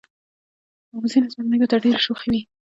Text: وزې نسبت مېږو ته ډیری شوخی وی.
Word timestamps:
وزې 1.01 1.19
نسبت 1.23 1.45
مېږو 1.49 1.67
ته 1.71 1.75
ډیری 1.83 1.99
شوخی 2.05 2.27
وی. 2.31 2.41